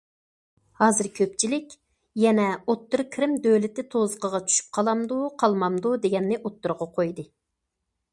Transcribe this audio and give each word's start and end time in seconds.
ھازىر 0.77 1.07
كۆپچىلىك 1.17 1.73
يەنە 2.21 2.45
ئوتتۇرا 2.73 3.05
كىرىم 3.15 3.35
دۆلىتى 3.43 3.85
تۇزىقىغا 3.95 4.41
چۈشۈپ 4.47 4.71
قالامدۇ 4.79 5.19
قالمامدۇ 5.43 5.93
دېگەننى 6.07 6.41
ئوتتۇرىغا 6.41 6.89
قويدى. 6.97 7.27